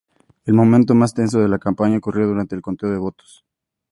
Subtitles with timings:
[0.45, 3.45] El momento más tenso de la campaña ocurrió durante el conteo de votos.